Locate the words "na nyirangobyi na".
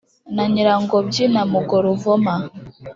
0.35-1.43